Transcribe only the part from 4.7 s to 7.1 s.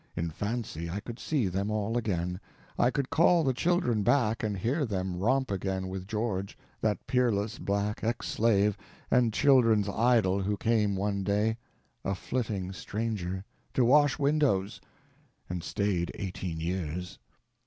them romp again with George—that